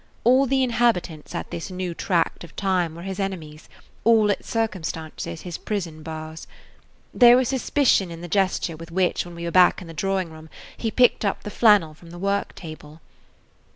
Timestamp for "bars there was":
6.01-7.49